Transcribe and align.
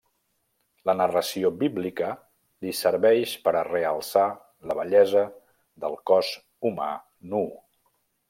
La 0.89 0.93
narració 1.01 1.49
bíblica 1.63 2.07
li 2.65 2.73
serveix 2.79 3.35
per 3.45 3.53
a 3.59 3.63
realçar 3.67 4.25
la 4.71 4.77
bellesa 4.81 5.25
del 5.85 5.99
cos 6.13 6.33
humà 6.71 6.91
nuu. 7.35 7.49